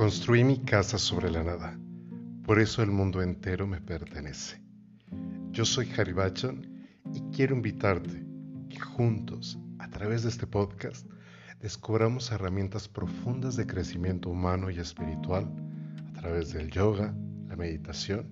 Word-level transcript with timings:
Construí 0.00 0.44
mi 0.44 0.56
casa 0.56 0.96
sobre 0.96 1.30
la 1.30 1.44
nada, 1.44 1.78
por 2.46 2.58
eso 2.58 2.82
el 2.82 2.90
mundo 2.90 3.20
entero 3.20 3.66
me 3.66 3.82
pertenece. 3.82 4.62
Yo 5.50 5.66
soy 5.66 5.92
Harry 5.94 6.14
y 7.12 7.20
quiero 7.36 7.54
invitarte 7.54 8.24
que 8.70 8.80
juntos, 8.80 9.58
a 9.78 9.90
través 9.90 10.22
de 10.22 10.30
este 10.30 10.46
podcast, 10.46 11.06
descubramos 11.60 12.32
herramientas 12.32 12.88
profundas 12.88 13.56
de 13.56 13.66
crecimiento 13.66 14.30
humano 14.30 14.70
y 14.70 14.78
espiritual 14.78 15.52
a 16.08 16.12
través 16.18 16.54
del 16.54 16.70
yoga, 16.70 17.14
la 17.46 17.56
meditación 17.56 18.26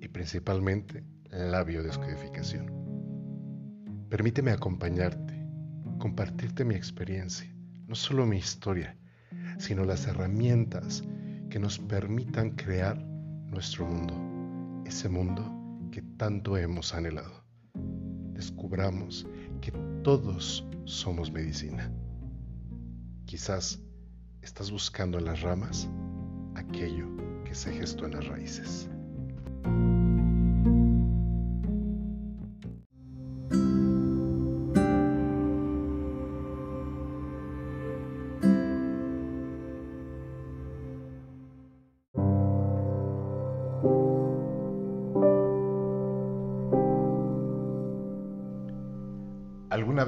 y 0.00 0.06
principalmente 0.06 1.02
la 1.28 1.64
biodescodificación. 1.64 2.70
Permíteme 4.08 4.52
acompañarte, 4.52 5.44
compartirte 5.98 6.64
mi 6.64 6.76
experiencia, 6.76 7.52
no 7.88 7.96
solo 7.96 8.26
mi 8.26 8.36
historia, 8.36 8.96
sino 9.64 9.86
las 9.86 10.06
herramientas 10.06 11.02
que 11.48 11.58
nos 11.58 11.78
permitan 11.78 12.50
crear 12.50 13.02
nuestro 13.02 13.86
mundo, 13.86 14.14
ese 14.84 15.08
mundo 15.08 15.42
que 15.90 16.02
tanto 16.18 16.58
hemos 16.58 16.92
anhelado. 16.92 17.46
Descubramos 18.34 19.26
que 19.62 19.72
todos 20.02 20.68
somos 20.84 21.32
medicina. 21.32 21.90
Quizás 23.24 23.82
estás 24.42 24.70
buscando 24.70 25.16
en 25.16 25.24
las 25.24 25.40
ramas 25.40 25.88
aquello 26.56 27.08
que 27.44 27.54
se 27.54 27.72
gestó 27.72 28.04
en 28.04 28.16
las 28.16 28.26
raíces. 28.26 28.90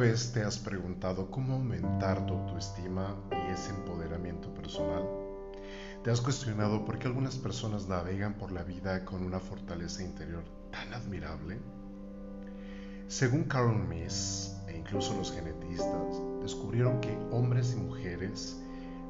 Te 0.06 0.44
has 0.44 0.56
preguntado 0.60 1.28
cómo 1.32 1.54
aumentar 1.54 2.24
tu 2.26 2.34
autoestima 2.34 3.16
y 3.32 3.52
ese 3.52 3.70
empoderamiento 3.70 4.54
personal? 4.54 5.02
¿Te 6.04 6.12
has 6.12 6.20
cuestionado 6.20 6.84
por 6.84 7.00
qué 7.00 7.08
algunas 7.08 7.34
personas 7.34 7.88
navegan 7.88 8.34
por 8.34 8.52
la 8.52 8.62
vida 8.62 9.04
con 9.04 9.24
una 9.24 9.40
fortaleza 9.40 10.04
interior 10.04 10.44
tan 10.70 10.94
admirable? 10.94 11.58
Según 13.08 13.44
Carol 13.44 13.76
Miss 13.88 14.54
e 14.68 14.76
incluso 14.76 15.12
los 15.16 15.32
genetistas, 15.32 16.22
descubrieron 16.40 17.00
que 17.00 17.18
hombres 17.32 17.72
y 17.72 17.76
mujeres 17.76 18.60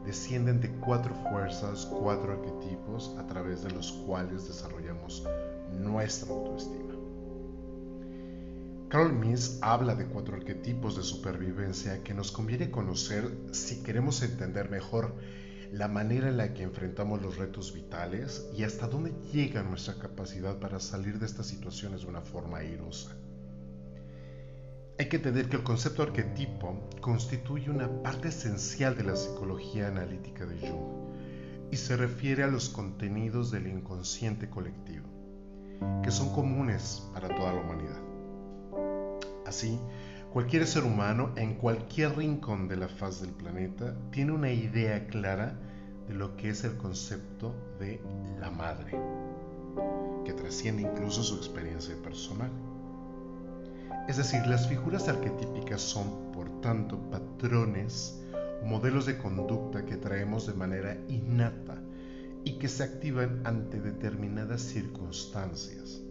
descienden 0.06 0.62
de 0.62 0.70
cuatro 0.76 1.14
fuerzas, 1.30 1.84
cuatro 1.84 2.32
arquetipos 2.32 3.14
a 3.18 3.26
través 3.26 3.62
de 3.62 3.70
los 3.70 3.92
cuales 3.92 4.48
desarrollamos 4.48 5.26
nuestra 5.78 6.32
autoestima. 6.32 6.95
Carol 8.88 9.12
Means 9.12 9.58
habla 9.62 9.96
de 9.96 10.06
cuatro 10.06 10.36
arquetipos 10.36 10.96
de 10.96 11.02
supervivencia 11.02 12.04
que 12.04 12.14
nos 12.14 12.30
conviene 12.30 12.70
conocer 12.70 13.28
si 13.50 13.82
queremos 13.82 14.22
entender 14.22 14.70
mejor 14.70 15.16
la 15.72 15.88
manera 15.88 16.28
en 16.28 16.36
la 16.36 16.54
que 16.54 16.62
enfrentamos 16.62 17.20
los 17.20 17.36
retos 17.36 17.74
vitales 17.74 18.48
y 18.56 18.62
hasta 18.62 18.86
dónde 18.86 19.12
llega 19.32 19.64
nuestra 19.64 19.98
capacidad 19.98 20.60
para 20.60 20.78
salir 20.78 21.18
de 21.18 21.26
estas 21.26 21.48
situaciones 21.48 22.02
de 22.02 22.06
una 22.06 22.20
forma 22.20 22.58
airosa. 22.58 23.16
Hay 25.00 25.08
que 25.08 25.16
entender 25.16 25.48
que 25.48 25.56
el 25.56 25.64
concepto 25.64 26.04
arquetipo 26.04 26.88
constituye 27.00 27.70
una 27.70 27.88
parte 28.04 28.28
esencial 28.28 28.96
de 28.96 29.02
la 29.02 29.16
psicología 29.16 29.88
analítica 29.88 30.46
de 30.46 30.60
Jung 30.60 31.72
y 31.72 31.76
se 31.76 31.96
refiere 31.96 32.44
a 32.44 32.46
los 32.46 32.68
contenidos 32.68 33.50
del 33.50 33.66
inconsciente 33.66 34.48
colectivo, 34.48 35.08
que 36.04 36.12
son 36.12 36.32
comunes 36.32 37.02
para 37.12 37.34
toda 37.34 37.52
la 37.52 37.60
humanidad. 37.62 38.05
Así, 39.46 39.78
cualquier 40.32 40.66
ser 40.66 40.82
humano 40.82 41.30
en 41.36 41.54
cualquier 41.54 42.16
rincón 42.16 42.66
de 42.66 42.76
la 42.76 42.88
faz 42.88 43.20
del 43.20 43.30
planeta 43.30 43.96
tiene 44.10 44.32
una 44.32 44.50
idea 44.50 45.06
clara 45.06 45.56
de 46.08 46.14
lo 46.14 46.36
que 46.36 46.50
es 46.50 46.64
el 46.64 46.76
concepto 46.76 47.54
de 47.78 48.00
la 48.40 48.50
madre, 48.50 48.98
que 50.24 50.32
trasciende 50.32 50.82
incluso 50.82 51.22
su 51.22 51.36
experiencia 51.36 51.94
personal. 52.02 52.50
Es 54.08 54.16
decir, 54.16 54.44
las 54.48 54.66
figuras 54.68 55.08
arquetípicas 55.08 55.80
son, 55.80 56.32
por 56.32 56.60
tanto, 56.60 56.98
patrones, 57.10 58.20
modelos 58.64 59.06
de 59.06 59.16
conducta 59.16 59.86
que 59.86 59.96
traemos 59.96 60.48
de 60.48 60.54
manera 60.54 60.96
innata 61.08 61.80
y 62.42 62.58
que 62.58 62.68
se 62.68 62.82
activan 62.82 63.42
ante 63.44 63.80
determinadas 63.80 64.62
circunstancias 64.62 66.05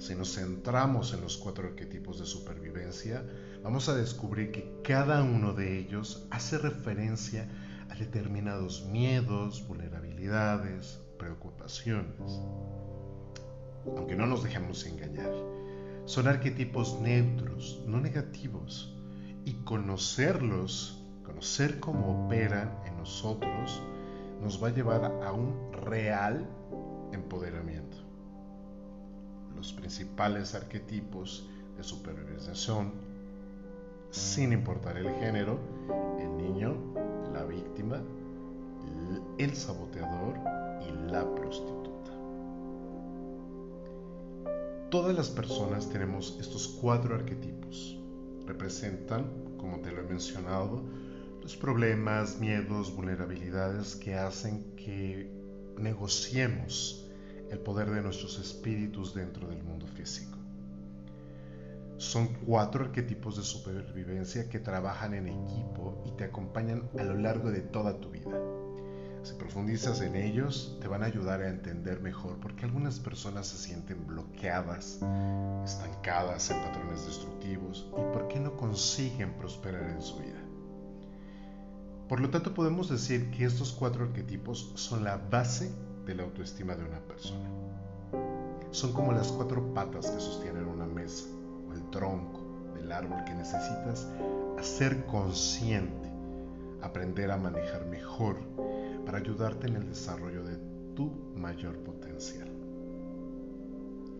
si 0.00 0.14
nos 0.14 0.34
centramos 0.34 1.12
en 1.12 1.20
los 1.20 1.36
cuatro 1.36 1.68
arquetipos 1.68 2.18
de 2.18 2.24
supervivencia, 2.24 3.22
vamos 3.62 3.90
a 3.90 3.94
descubrir 3.94 4.50
que 4.50 4.80
cada 4.82 5.22
uno 5.22 5.52
de 5.52 5.78
ellos 5.78 6.26
hace 6.30 6.56
referencia 6.56 7.46
a 7.90 7.94
determinados 7.94 8.86
miedos, 8.86 9.68
vulnerabilidades, 9.68 11.02
preocupaciones. 11.18 12.40
Aunque 13.94 14.16
no 14.16 14.26
nos 14.26 14.42
dejemos 14.42 14.86
engañar, 14.86 15.34
son 16.06 16.28
arquetipos 16.28 16.98
neutros, 17.02 17.82
no 17.86 18.00
negativos, 18.00 18.96
y 19.44 19.52
conocerlos, 19.64 21.04
conocer 21.24 21.78
cómo 21.78 22.24
operan 22.24 22.74
en 22.86 22.96
nosotros, 22.96 23.82
nos 24.40 24.62
va 24.62 24.68
a 24.68 24.72
llevar 24.72 25.04
a 25.04 25.32
un 25.32 25.74
real 25.74 26.48
empoderamiento 27.12 27.89
los 29.60 29.74
principales 29.74 30.54
arquetipos 30.54 31.46
de 31.76 31.84
supervivencia 31.84 32.54
son, 32.54 32.92
sin 34.10 34.54
importar 34.54 34.96
el 34.96 35.10
género, 35.16 35.58
el 36.18 36.34
niño, 36.38 36.78
la 37.34 37.44
víctima, 37.44 38.00
el 39.36 39.54
saboteador 39.54 40.34
y 40.88 41.10
la 41.10 41.34
prostituta. 41.34 42.10
Todas 44.90 45.14
las 45.14 45.28
personas 45.28 45.90
tenemos 45.90 46.38
estos 46.40 46.66
cuatro 46.80 47.14
arquetipos. 47.14 47.98
Representan, 48.46 49.26
como 49.58 49.80
te 49.80 49.92
lo 49.92 50.00
he 50.00 50.04
mencionado, 50.04 50.82
los 51.42 51.54
problemas, 51.54 52.40
miedos, 52.40 52.96
vulnerabilidades 52.96 53.94
que 53.94 54.14
hacen 54.14 54.74
que 54.76 55.30
negociemos 55.76 57.09
el 57.50 57.58
poder 57.58 57.90
de 57.90 58.00
nuestros 58.00 58.38
espíritus 58.38 59.14
dentro 59.14 59.48
del 59.48 59.62
mundo 59.62 59.86
físico. 59.86 60.38
Son 61.98 62.28
cuatro 62.46 62.86
arquetipos 62.86 63.36
de 63.36 63.42
supervivencia 63.42 64.48
que 64.48 64.58
trabajan 64.58 65.12
en 65.12 65.28
equipo 65.28 66.02
y 66.06 66.12
te 66.12 66.24
acompañan 66.24 66.88
a 66.98 67.02
lo 67.02 67.14
largo 67.14 67.50
de 67.50 67.60
toda 67.60 68.00
tu 68.00 68.10
vida. 68.10 68.40
Si 69.22 69.34
profundizas 69.34 70.00
en 70.00 70.16
ellos, 70.16 70.78
te 70.80 70.88
van 70.88 71.02
a 71.02 71.06
ayudar 71.06 71.42
a 71.42 71.50
entender 71.50 72.00
mejor 72.00 72.40
por 72.40 72.56
qué 72.56 72.64
algunas 72.64 72.98
personas 72.98 73.48
se 73.48 73.58
sienten 73.58 74.06
bloqueadas, 74.06 75.00
estancadas 75.62 76.50
en 76.50 76.62
patrones 76.62 77.04
destructivos 77.04 77.86
y 77.92 78.12
por 78.14 78.28
qué 78.28 78.40
no 78.40 78.56
consiguen 78.56 79.34
prosperar 79.34 79.90
en 79.90 80.00
su 80.00 80.16
vida. 80.20 80.40
Por 82.08 82.20
lo 82.20 82.30
tanto, 82.30 82.54
podemos 82.54 82.88
decir 82.88 83.30
que 83.30 83.44
estos 83.44 83.72
cuatro 83.72 84.04
arquetipos 84.04 84.72
son 84.74 85.04
la 85.04 85.18
base 85.18 85.70
de 86.10 86.16
la 86.16 86.24
autoestima 86.24 86.74
de 86.74 86.84
una 86.84 86.98
persona. 86.98 87.48
Son 88.72 88.92
como 88.92 89.12
las 89.12 89.28
cuatro 89.28 89.72
patas 89.72 90.10
que 90.10 90.20
sostienen 90.20 90.66
una 90.66 90.84
mesa 90.84 91.26
o 91.68 91.72
el 91.72 91.88
tronco 91.90 92.72
del 92.74 92.90
árbol 92.90 93.22
que 93.24 93.34
necesitas 93.34 94.08
hacer 94.58 95.06
consciente, 95.06 96.08
aprender 96.82 97.30
a 97.30 97.36
manejar 97.36 97.86
mejor 97.86 98.38
para 99.06 99.18
ayudarte 99.18 99.68
en 99.68 99.76
el 99.76 99.88
desarrollo 99.88 100.42
de 100.42 100.56
tu 100.96 101.10
mayor 101.36 101.78
potencial. 101.78 102.50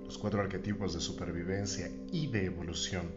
Los 0.04 0.16
cuatro 0.16 0.40
arquetipos 0.40 0.94
de 0.94 1.00
supervivencia 1.00 1.90
y 2.12 2.28
de 2.28 2.44
evolución 2.44 3.10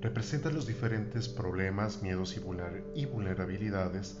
representan 0.00 0.54
los 0.54 0.66
diferentes 0.66 1.28
problemas, 1.28 2.02
miedos 2.02 2.38
y 2.94 3.04
vulnerabilidades 3.04 4.18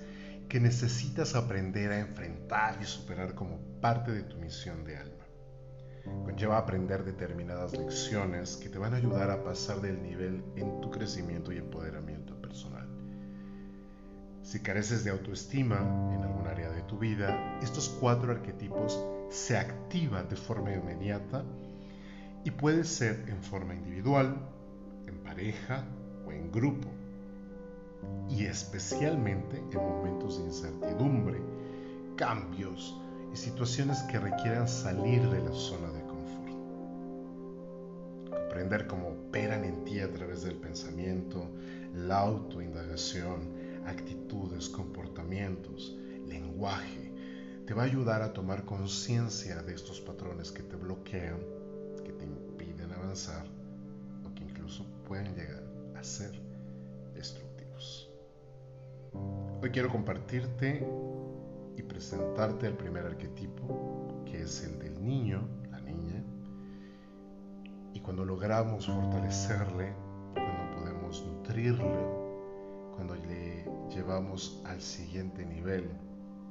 que 0.50 0.58
necesitas 0.58 1.36
aprender 1.36 1.92
a 1.92 2.00
enfrentar 2.00 2.76
y 2.82 2.84
superar 2.84 3.36
como 3.36 3.60
parte 3.80 4.10
de 4.10 4.24
tu 4.24 4.36
misión 4.36 4.84
de 4.84 4.96
alma. 4.96 5.24
Conlleva 6.24 6.58
aprender 6.58 7.04
determinadas 7.04 7.72
lecciones 7.78 8.56
que 8.56 8.68
te 8.68 8.76
van 8.76 8.92
a 8.92 8.96
ayudar 8.96 9.30
a 9.30 9.44
pasar 9.44 9.80
del 9.80 10.02
nivel 10.02 10.42
en 10.56 10.80
tu 10.80 10.90
crecimiento 10.90 11.52
y 11.52 11.58
empoderamiento 11.58 12.34
personal. 12.42 12.88
Si 14.42 14.58
careces 14.58 15.04
de 15.04 15.12
autoestima 15.12 15.78
en 16.12 16.24
algún 16.24 16.48
área 16.48 16.70
de 16.70 16.82
tu 16.82 16.98
vida, 16.98 17.60
estos 17.62 17.88
cuatro 18.00 18.32
arquetipos 18.32 19.00
se 19.28 19.56
activan 19.56 20.28
de 20.28 20.34
forma 20.34 20.72
inmediata 20.72 21.44
y 22.44 22.50
puede 22.50 22.82
ser 22.82 23.24
en 23.28 23.40
forma 23.40 23.76
individual, 23.76 24.34
en 25.06 25.16
pareja 25.22 25.84
o 26.26 26.32
en 26.32 26.50
grupo 26.50 26.88
y 28.28 28.44
especialmente 28.44 29.62
en 29.72 29.78
momentos 29.78 30.38
de 30.38 30.44
incertidumbre, 30.44 31.40
cambios 32.16 32.96
y 33.32 33.36
situaciones 33.36 34.02
que 34.04 34.18
requieran 34.18 34.68
salir 34.68 35.28
de 35.28 35.40
la 35.42 35.52
zona 35.52 35.90
de 35.92 36.02
confort. 36.02 36.52
Comprender 38.30 38.86
cómo 38.86 39.08
operan 39.08 39.64
en 39.64 39.84
ti 39.84 40.00
a 40.00 40.12
través 40.12 40.42
del 40.42 40.56
pensamiento, 40.56 41.50
la 41.94 42.18
autoindagación, 42.18 43.40
actitudes, 43.86 44.68
comportamientos, 44.68 45.96
lenguaje, 46.26 47.12
te 47.66 47.74
va 47.74 47.82
a 47.82 47.86
ayudar 47.86 48.22
a 48.22 48.32
tomar 48.32 48.64
conciencia 48.64 49.62
de 49.62 49.74
estos 49.74 50.00
patrones 50.00 50.50
que 50.50 50.62
te 50.62 50.76
bloquean, 50.76 51.38
que 52.04 52.12
te 52.12 52.24
impiden 52.24 52.92
avanzar 52.92 53.46
o 54.24 54.34
que 54.34 54.44
incluso 54.44 54.84
pueden 55.06 55.34
llegar 55.34 55.62
a 55.96 56.02
ser. 56.02 56.49
Hoy 59.12 59.70
quiero 59.72 59.88
compartirte 59.88 60.86
y 61.76 61.82
presentarte 61.82 62.66
el 62.66 62.74
primer 62.74 63.06
arquetipo, 63.06 64.22
que 64.24 64.42
es 64.42 64.64
el 64.64 64.78
del 64.78 65.04
niño, 65.04 65.46
la 65.70 65.80
niña, 65.80 66.24
y 67.92 68.00
cuando 68.00 68.24
logramos 68.24 68.86
fortalecerle, 68.86 69.92
cuando 70.34 70.76
podemos 70.76 71.26
nutrirlo, 71.26 72.92
cuando 72.94 73.16
le 73.16 73.64
llevamos 73.88 74.62
al 74.64 74.80
siguiente 74.80 75.44
nivel, 75.44 75.90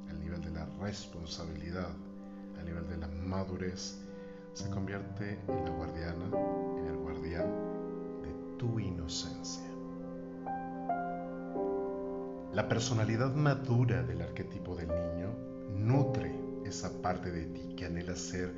al 0.10 0.20
nivel 0.20 0.42
de 0.42 0.52
la 0.52 0.66
responsabilidad, 0.82 1.90
al 2.58 2.66
nivel 2.66 2.88
de 2.90 2.98
la 2.98 3.08
madurez, 3.08 4.00
se 4.54 4.70
convierte 4.70 5.40
en 5.48 5.64
la 5.64 5.72
guardiana, 5.72 6.26
en 6.80 6.88
el 6.88 6.98
guardián 6.98 7.48
de 8.22 8.58
tu 8.58 8.80
inocencia. 8.80 9.69
La 12.52 12.68
personalidad 12.68 13.36
madura 13.36 14.02
del 14.02 14.24
arquetipo 14.24 14.76
del 14.76 14.88
niño 14.88 15.36
nutre 15.78 16.34
esa 16.66 16.90
parte 17.00 17.32
de 17.32 17.46
ti 17.46 17.76
que 17.76 17.86
anhela 17.86 18.16
ser 18.16 18.52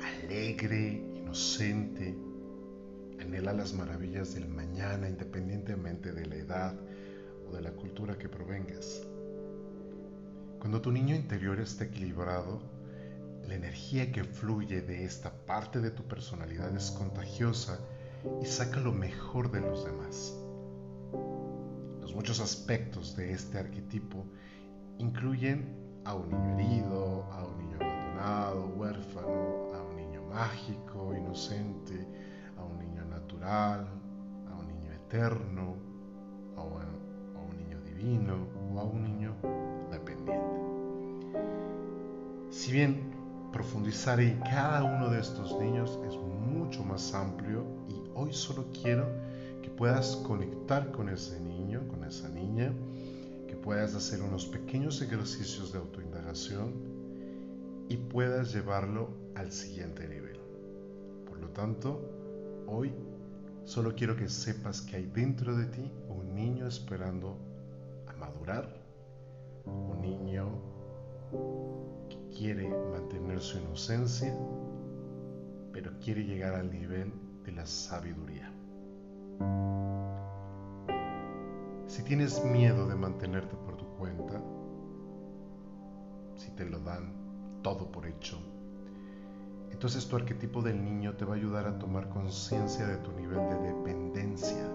alegre, 0.00 1.04
inocente, 1.14 2.16
anhela 3.20 3.52
las 3.52 3.74
maravillas 3.74 4.34
del 4.34 4.48
mañana 4.48 5.06
independientemente 5.06 6.12
de 6.12 6.26
la 6.26 6.36
edad 6.36 6.74
o 7.46 7.54
de 7.54 7.60
la 7.60 7.72
cultura 7.72 8.16
que 8.16 8.30
provengas. 8.30 9.02
Cuando 10.58 10.80
tu 10.80 10.90
niño 10.90 11.14
interior 11.14 11.60
está 11.60 11.84
equilibrado, 11.84 12.62
la 13.46 13.54
energía 13.54 14.12
que 14.12 14.24
fluye 14.24 14.80
de 14.80 15.04
esta 15.04 15.30
parte 15.44 15.82
de 15.82 15.90
tu 15.90 16.04
personalidad 16.04 16.74
es 16.74 16.90
contagiosa 16.90 17.80
y 18.42 18.46
saca 18.46 18.80
lo 18.80 18.92
mejor 18.92 19.52
de 19.52 19.60
los 19.60 19.84
demás. 19.84 20.34
Muchos 22.16 22.40
aspectos 22.40 23.14
de 23.14 23.30
este 23.30 23.58
arquetipo 23.58 24.24
incluyen 24.96 26.00
a 26.06 26.14
un 26.14 26.30
niño 26.30 26.54
herido, 26.54 27.24
a 27.30 27.44
un 27.44 27.58
niño 27.58 27.76
abandonado, 27.78 28.66
huérfano, 28.74 29.74
a 29.74 29.82
un 29.82 29.96
niño 29.96 30.22
mágico, 30.22 31.14
inocente, 31.14 32.08
a 32.56 32.64
un 32.64 32.78
niño 32.78 33.04
natural, 33.04 33.86
a 34.50 34.58
un 34.58 34.66
niño 34.66 34.92
eterno, 34.92 35.76
a 36.56 36.62
un, 36.62 37.54
niño 37.58 37.82
divino 37.82 38.48
o 38.72 38.80
a 38.80 38.84
un 38.84 39.02
niño 39.02 39.36
si 42.48 42.72
bien 42.72 43.12
profundizar 43.52 44.20
en 44.20 44.40
cada 44.40 44.82
uno 44.84 45.10
de 45.10 45.20
estos 45.20 45.54
niños 45.60 46.00
es 46.06 46.16
mucho 46.16 46.82
más 46.82 47.12
amplio 47.12 47.66
y 47.88 48.00
hoy 48.14 48.32
solo 48.32 48.64
quiero 48.72 49.06
puedas 49.76 50.16
conectar 50.16 50.90
con 50.90 51.08
ese 51.08 51.40
niño, 51.40 51.86
con 51.88 52.04
esa 52.04 52.28
niña, 52.28 52.72
que 53.46 53.56
puedas 53.56 53.94
hacer 53.94 54.22
unos 54.22 54.46
pequeños 54.46 55.00
ejercicios 55.02 55.72
de 55.72 55.78
autoindagación 55.78 56.72
y 57.88 57.96
puedas 57.96 58.52
llevarlo 58.52 59.10
al 59.34 59.52
siguiente 59.52 60.08
nivel. 60.08 60.40
Por 61.28 61.38
lo 61.38 61.48
tanto, 61.50 62.00
hoy 62.66 62.92
solo 63.64 63.94
quiero 63.94 64.16
que 64.16 64.28
sepas 64.28 64.80
que 64.80 64.96
hay 64.96 65.06
dentro 65.06 65.56
de 65.56 65.66
ti 65.66 65.92
un 66.08 66.34
niño 66.34 66.66
esperando 66.66 67.36
a 68.06 68.14
madurar, 68.14 68.68
un 69.66 70.00
niño 70.00 70.48
quiere 72.36 72.68
mantener 72.68 73.40
su 73.40 73.58
inocencia, 73.58 74.36
pero 75.72 75.92
quiere 76.00 76.24
llegar 76.24 76.54
al 76.54 76.70
nivel 76.70 77.12
de 77.44 77.52
la 77.52 77.66
sabiduría. 77.66 78.35
Tienes 82.06 82.44
miedo 82.44 82.86
de 82.86 82.94
mantenerte 82.94 83.56
por 83.56 83.76
tu 83.76 83.84
cuenta, 83.96 84.40
si 86.36 86.52
te 86.52 86.64
lo 86.64 86.78
dan 86.78 87.12
todo 87.62 87.90
por 87.90 88.06
hecho, 88.06 88.38
entonces 89.72 90.06
tu 90.06 90.14
arquetipo 90.14 90.62
del 90.62 90.82
niño 90.82 91.14
te 91.14 91.24
va 91.24 91.34
a 91.34 91.36
ayudar 91.36 91.66
a 91.66 91.78
tomar 91.78 92.08
conciencia 92.08 92.86
de 92.86 92.96
tu 92.98 93.10
nivel 93.12 93.40
de 93.48 93.72
dependencia 93.72 94.70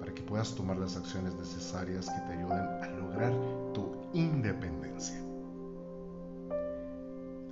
para 0.00 0.14
que 0.14 0.22
puedas 0.22 0.54
tomar 0.54 0.78
las 0.78 0.96
acciones 0.96 1.34
necesarias 1.34 2.08
que 2.08 2.20
te 2.26 2.38
ayuden 2.38 2.82
a 2.82 2.88
lograr 2.98 3.32
tu 3.74 4.08
independencia. 4.14 5.20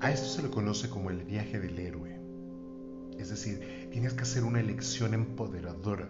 A 0.00 0.10
esto 0.10 0.26
se 0.26 0.42
le 0.42 0.50
conoce 0.50 0.88
como 0.88 1.10
el 1.10 1.22
viaje 1.22 1.60
del 1.60 1.78
héroe. 1.78 2.18
Es 3.18 3.28
decir, 3.28 3.88
tienes 3.92 4.14
que 4.14 4.22
hacer 4.22 4.42
una 4.42 4.58
elección 4.58 5.12
empoderadora 5.12 6.08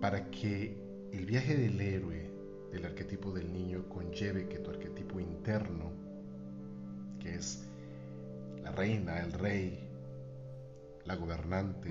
para 0.00 0.30
que 0.30 0.89
el 1.12 1.26
viaje 1.26 1.56
del 1.56 1.80
héroe 1.80 2.30
del 2.72 2.84
arquetipo 2.84 3.32
del 3.32 3.52
niño 3.52 3.88
conlleve 3.88 4.48
que 4.48 4.58
tu 4.58 4.70
arquetipo 4.70 5.18
interno, 5.18 5.90
que 7.18 7.34
es 7.34 7.64
la 8.62 8.70
reina, 8.70 9.20
el 9.20 9.32
rey, 9.32 9.78
la 11.04 11.16
gobernante, 11.16 11.90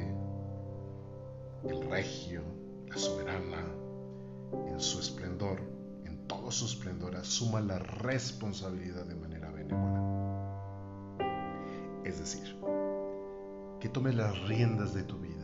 el 1.66 1.90
regio, 1.90 2.42
la 2.88 2.98
soberana, 2.98 3.66
en 4.68 4.80
su 4.80 5.00
esplendor, 5.00 5.60
en 6.06 6.26
todo 6.28 6.52
su 6.52 6.66
esplendor, 6.66 7.16
asuma 7.16 7.60
la 7.60 7.80
responsabilidad 7.80 9.06
de 9.06 9.16
manera 9.16 9.52
benévola. 9.52 10.20
Es 12.06 12.20
decir, 12.20 12.56
que 13.80 13.90
tomes 13.90 14.16
las 14.16 14.48
riendas 14.48 14.94
de 14.94 15.04
tu 15.04 15.20
vida, 15.20 15.39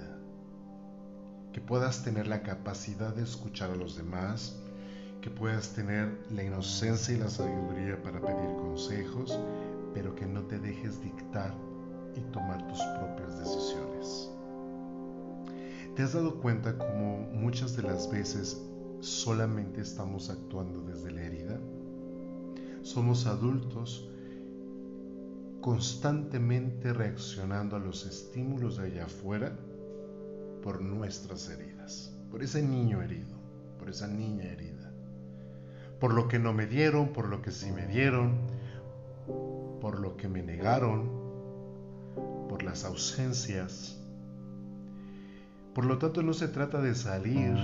que 1.56 1.62
puedas 1.62 2.04
tener 2.04 2.28
la 2.28 2.42
capacidad 2.42 3.16
de 3.16 3.24
escuchar 3.24 3.72
a 3.72 3.78
los 3.78 3.96
demás, 3.96 4.60
que 5.22 5.30
puedas 5.30 5.70
tener 5.70 6.20
la 6.30 6.44
inocencia 6.44 7.16
y 7.16 7.18
la 7.18 7.30
sabiduría 7.30 8.04
para 8.04 8.20
pedir 8.20 8.58
consejos, 8.58 9.40
pero 9.94 10.14
que 10.16 10.26
no 10.26 10.42
te 10.42 10.60
dejes 10.60 11.02
dictar 11.02 11.56
y 12.14 12.20
tomar 12.34 12.68
tus 12.68 12.82
propias 13.00 13.40
decisiones. 13.40 14.30
¿Te 15.96 16.04
has 16.04 16.12
dado 16.12 16.42
cuenta 16.42 16.78
cómo 16.78 17.20
muchas 17.32 17.74
de 17.78 17.84
las 17.84 18.12
veces 18.12 18.62
solamente 19.00 19.80
estamos 19.80 20.30
actuando 20.30 20.82
desde 20.82 21.10
la 21.10 21.22
herida? 21.22 21.58
Somos 22.82 23.28
adultos 23.28 24.10
constantemente 25.62 26.92
reaccionando 26.92 27.78
a 27.78 27.80
los 27.80 28.06
estímulos 28.06 28.76
de 28.76 28.88
allá 28.88 29.06
afuera 29.06 29.58
por 30.66 30.82
nuestras 30.82 31.48
heridas, 31.48 32.12
por 32.32 32.42
ese 32.42 32.64
niño 32.64 33.04
herido, 33.04 33.38
por 33.78 33.88
esa 33.88 34.08
niña 34.08 34.46
herida, 34.46 34.92
por 36.00 36.12
lo 36.12 36.28
que 36.28 36.40
no 36.40 36.54
me 36.54 36.66
dieron, 36.66 37.10
por 37.10 37.30
lo 37.30 37.44
que 37.44 37.52
sí 37.52 37.72
me 37.72 37.86
dieron, 37.86 38.40
por 39.80 40.00
lo 40.00 40.18
que 40.18 40.28
me 40.28 40.42
negaron, 40.42 41.08
por 42.50 42.64
las 42.64 42.84
ausencias. 42.84 44.02
Por 45.76 45.86
lo 45.86 46.00
tanto, 46.00 46.24
no 46.24 46.34
se 46.34 46.48
trata 46.48 46.82
de 46.82 46.96
salir 46.96 47.56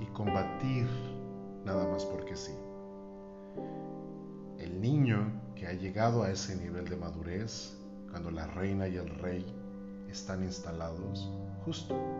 y 0.00 0.06
combatir 0.06 0.86
nada 1.66 1.86
más 1.88 2.06
porque 2.06 2.36
sí. 2.36 2.54
El 4.58 4.80
niño 4.80 5.30
que 5.54 5.66
ha 5.66 5.74
llegado 5.74 6.22
a 6.22 6.30
ese 6.30 6.56
nivel 6.56 6.88
de 6.88 6.96
madurez, 6.96 7.76
cuando 8.10 8.30
la 8.30 8.46
reina 8.46 8.88
y 8.88 8.96
el 8.96 9.10
rey 9.10 9.44
están 10.08 10.42
instalados, 10.42 11.30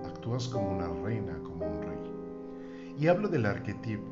actúas 0.05 0.49
como 0.49 0.71
una 0.71 0.89
reina, 1.03 1.39
como 1.43 1.67
un 1.67 1.83
rey. 1.83 1.99
Y 2.99 3.07
hablo 3.07 3.29
del 3.29 3.47
arquetipo. 3.47 4.07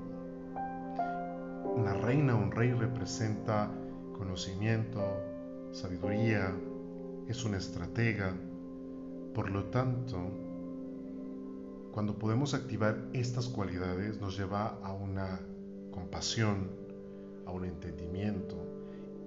Una 1.75 1.93
reina, 1.95 2.35
un 2.35 2.51
rey 2.51 2.73
representa 2.73 3.71
conocimiento, 4.17 5.03
sabiduría, 5.73 6.55
es 7.29 7.45
una 7.45 7.59
estratega. 7.59 8.35
Por 9.35 9.51
lo 9.51 9.65
tanto, 9.65 10.17
cuando 11.93 12.19
podemos 12.19 12.55
activar 12.55 12.97
estas 13.13 13.49
cualidades 13.49 14.21
nos 14.21 14.39
lleva 14.39 14.79
a 14.83 14.93
una 14.93 15.41
compasión, 15.91 16.71
a 17.47 17.51
un 17.51 17.65
entendimiento, 17.65 18.57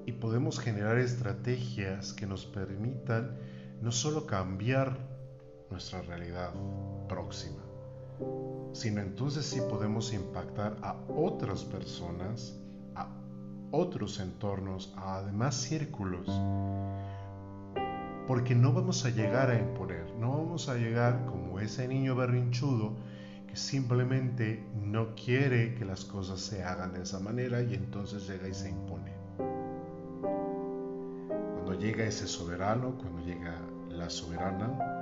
y 0.06 0.14
podemos 0.14 0.60
generar 0.60 0.98
estrategias 0.98 2.14
que 2.14 2.26
nos 2.26 2.46
permitan 2.46 3.38
no 3.82 3.92
solo 3.92 4.26
cambiar 4.26 5.19
nuestra 5.70 6.02
realidad 6.02 6.52
próxima, 7.08 7.62
sino 8.74 9.02
entonces 9.02 9.46
sí 9.46 9.60
podemos 9.70 10.14
impactar 10.14 10.78
a 10.82 10.96
otras 11.08 11.64
personas, 11.64 12.58
a 12.96 13.08
otros 13.72 14.20
entornos, 14.20 14.94
a 14.98 15.22
demás 15.22 15.56
círculos, 15.56 16.28
porque 18.28 18.56
no 18.56 18.74
vamos 18.74 19.06
a 19.06 19.10
llegar 19.10 19.50
a 19.50 19.60
imponer, 19.60 20.14
no 20.20 20.32
vamos 20.32 20.70
a 20.70 20.76
llegar 20.76 21.26
como 21.26 21.60
ese 21.60 21.88
niño 21.88 22.16
berrinchudo 22.16 22.94
que 23.48 23.56
simplemente 23.56 24.64
no 24.76 25.16
quiere 25.16 25.74
que 25.74 25.84
las 25.84 26.06
cosas 26.06 26.40
se 26.40 26.64
hagan 26.64 26.94
de 26.94 27.02
esa 27.02 27.20
manera 27.20 27.62
y 27.64 27.74
entonces 27.74 28.28
llega 28.28 28.48
y 28.48 28.54
se 28.54 28.70
impone. 28.70 29.12
Cuando 31.56 31.74
llega 31.74 32.06
ese 32.06 32.28
soberano, 32.28 32.96
cuando 33.00 33.26
llega 33.26 33.56
la 33.90 34.10
soberana, 34.10 34.99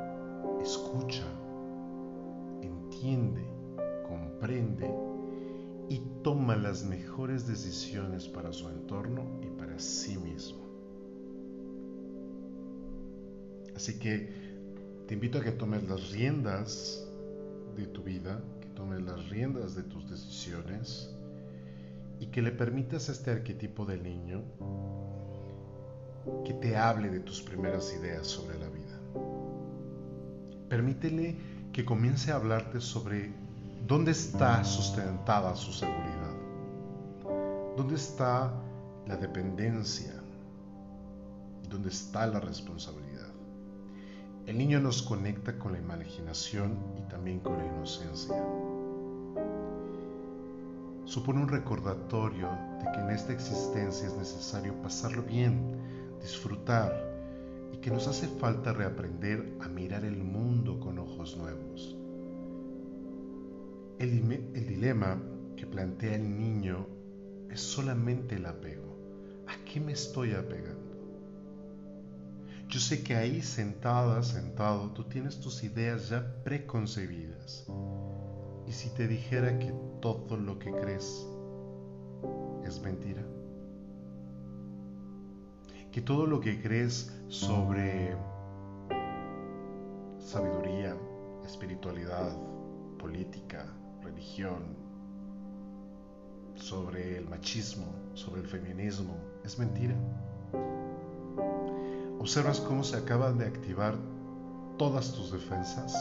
escucha, 0.62 1.26
entiende, 2.62 3.46
comprende 4.08 4.94
y 5.90 6.02
toma 6.24 6.56
las 6.56 6.84
mejores 6.84 7.48
decisiones 7.48 8.28
para 8.28 8.52
su 8.52 8.68
entorno 8.70 9.40
y 9.42 9.48
para 9.58 9.80
sí 9.80 10.18
mismo. 10.18 10.68
Así 13.76 14.00
que 14.00 14.30
te 15.08 15.14
invito 15.14 15.38
a 15.38 15.44
que 15.44 15.52
tomes 15.52 15.88
las 15.88 16.12
riendas 16.12 17.08
de 17.76 17.86
tu 17.86 18.04
vida, 18.04 18.42
que 18.60 18.68
tomes 18.70 19.02
las 19.02 19.30
riendas 19.30 19.76
de 19.76 19.84
tus 19.84 20.10
decisiones 20.10 21.16
y 22.20 22.28
que 22.28 22.42
le 22.42 22.52
permitas 22.52 23.10
a 23.10 23.12
este 23.12 23.32
arquetipo 23.32 23.86
del 23.86 24.04
niño 24.04 24.44
que 26.44 26.54
te 26.56 26.76
hable 26.76 27.10
de 27.10 27.20
tus 27.20 27.42
primeras 27.42 27.94
ideas 27.94 28.28
sobre 28.28 28.58
la 28.60 28.68
vida. 28.70 28.87
Permítele 30.70 31.36
que 31.72 31.86
comience 31.86 32.32
a 32.32 32.36
hablarte 32.36 32.82
sobre 32.82 33.32
dónde 33.88 34.12
está 34.12 34.64
sustentada 34.66 35.56
su 35.56 35.72
seguridad, 35.72 36.36
dónde 37.78 37.96
está 37.96 38.52
la 39.08 39.16
dependencia, 39.16 40.14
dónde 41.70 41.90
está 41.90 42.28
la 42.28 42.42
responsabilidad. 42.42 43.30
El 44.46 44.58
niño 44.58 44.82
nos 44.82 45.02
conecta 45.02 45.58
con 45.58 45.72
la 45.72 45.80
imaginación 45.80 46.78
y 46.98 47.10
también 47.10 47.40
con 47.40 47.58
la 47.58 47.66
inocencia. 47.66 48.36
Supone 51.06 51.42
un 51.42 51.48
recordatorio 51.48 52.50
de 52.80 52.92
que 52.92 53.00
en 53.00 53.10
esta 53.10 53.32
existencia 53.32 54.08
es 54.08 54.18
necesario 54.18 54.74
pasarlo 54.82 55.24
bien, 55.24 55.78
disfrutar 56.22 57.07
que 57.82 57.92
nos 57.92 58.08
hace 58.08 58.28
falta 58.28 58.74
reaprender 58.74 59.58
a 59.62 59.68
mirar 59.68 60.04
el 60.06 60.18
mundo 60.18 60.80
con 60.80 61.00
ojos 61.00 61.38
nuevos. 61.38 61.98
El, 64.00 64.32
el 64.54 64.68
dilema 64.68 65.22
que 65.56 65.66
plantea 65.66 66.16
el 66.16 66.38
niño 66.38 66.88
es 67.50 67.62
solamente 67.62 68.36
el 68.36 68.46
apego. 68.46 68.98
¿A 69.48 69.64
qué 69.66 69.80
me 69.80 69.94
estoy 69.94 70.34
apegando? 70.34 70.88
Yo 72.70 72.80
sé 72.82 73.02
que 73.02 73.16
ahí 73.16 73.42
sentada, 73.42 74.22
sentado, 74.24 74.92
tú 74.92 75.06
tienes 75.06 75.40
tus 75.40 75.64
ideas 75.64 76.10
ya 76.10 76.44
preconcebidas. 76.44 77.66
¿Y 78.68 78.72
si 78.74 78.90
te 78.90 79.08
dijera 79.08 79.58
que 79.58 79.74
todo 80.02 80.36
lo 80.36 80.60
que 80.60 80.72
crees 80.72 81.26
es 82.66 82.82
mentira? 82.82 83.24
Que 85.92 86.02
todo 86.02 86.26
lo 86.26 86.40
que 86.40 86.62
crees 86.62 87.12
sobre 87.28 88.16
sabiduría, 90.20 90.96
espiritualidad, 91.46 92.36
política, 93.00 93.66
religión, 94.04 94.76
sobre 96.56 97.18
el 97.18 97.28
machismo, 97.30 97.86
sobre 98.14 98.42
el 98.42 98.48
feminismo, 98.48 99.16
es 99.44 99.58
mentira. 99.58 99.96
¿Observas 102.20 102.60
cómo 102.60 102.84
se 102.84 102.98
acaban 102.98 103.38
de 103.38 103.46
activar 103.46 103.96
todas 104.78 105.14
tus 105.14 105.32
defensas? 105.32 105.96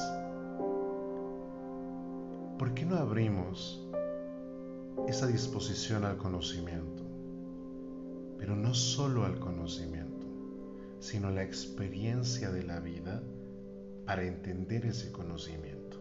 ¿Por 2.58 2.74
qué 2.74 2.84
no 2.84 2.96
abrimos 2.96 3.86
esa 5.06 5.26
disposición 5.26 6.04
al 6.04 6.16
conocimiento? 6.16 6.95
Pero 8.38 8.54
no 8.56 8.74
solo 8.74 9.24
al 9.24 9.38
conocimiento, 9.38 10.26
sino 11.00 11.30
la 11.30 11.42
experiencia 11.42 12.50
de 12.50 12.62
la 12.62 12.80
vida 12.80 13.22
para 14.04 14.24
entender 14.24 14.86
ese 14.86 15.10
conocimiento. 15.12 15.96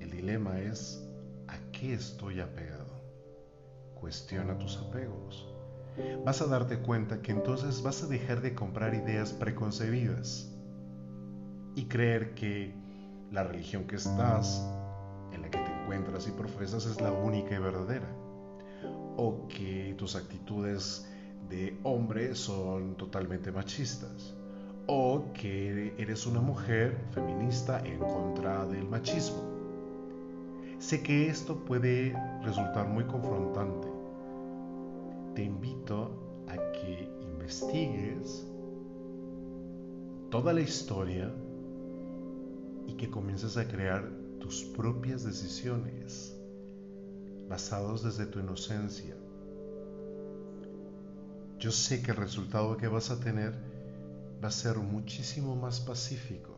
El 0.00 0.10
dilema 0.10 0.60
es, 0.60 1.06
¿a 1.48 1.58
qué 1.70 1.94
estoy 1.94 2.40
apegado? 2.40 2.92
Cuestiona 3.94 4.58
tus 4.58 4.78
apegos 4.78 5.52
vas 6.24 6.40
a 6.40 6.46
darte 6.46 6.78
cuenta 6.78 7.20
que 7.20 7.32
entonces 7.32 7.82
vas 7.82 8.02
a 8.02 8.06
dejar 8.06 8.40
de 8.40 8.54
comprar 8.54 8.94
ideas 8.94 9.32
preconcebidas 9.32 10.50
y 11.74 11.86
creer 11.86 12.34
que 12.34 12.74
la 13.30 13.44
religión 13.44 13.84
que 13.84 13.96
estás, 13.96 14.62
en 15.32 15.42
la 15.42 15.50
que 15.50 15.61
encuentras 15.82 16.28
y 16.28 16.30
profesas 16.30 16.86
es 16.86 17.00
la 17.00 17.12
única 17.12 17.54
y 17.54 17.58
verdadera, 17.58 18.08
o 19.16 19.46
que 19.48 19.94
tus 19.98 20.16
actitudes 20.16 21.06
de 21.48 21.76
hombre 21.82 22.34
son 22.34 22.96
totalmente 22.96 23.50
machistas, 23.50 24.34
o 24.86 25.24
que 25.34 25.94
eres 25.98 26.26
una 26.26 26.40
mujer 26.40 26.98
feminista 27.10 27.80
en 27.80 27.98
contra 27.98 28.64
del 28.66 28.88
machismo. 28.88 29.42
Sé 30.78 31.02
que 31.02 31.28
esto 31.28 31.56
puede 31.64 32.16
resultar 32.42 32.88
muy 32.88 33.04
confrontante, 33.04 33.88
te 35.34 35.44
invito 35.44 36.10
a 36.48 36.56
que 36.72 37.08
investigues 37.20 38.46
toda 40.30 40.52
la 40.52 40.60
historia 40.60 41.32
y 42.86 42.94
que 42.94 43.08
comiences 43.10 43.56
a 43.56 43.68
crear 43.68 44.21
tus 44.42 44.64
propias 44.64 45.22
decisiones 45.22 46.36
basados 47.48 48.02
desde 48.02 48.26
tu 48.26 48.40
inocencia. 48.40 49.14
Yo 51.60 51.70
sé 51.70 52.02
que 52.02 52.10
el 52.10 52.16
resultado 52.16 52.76
que 52.76 52.88
vas 52.88 53.12
a 53.12 53.20
tener 53.20 53.54
va 54.42 54.48
a 54.48 54.50
ser 54.50 54.78
muchísimo 54.78 55.54
más 55.54 55.78
pacífico. 55.78 56.56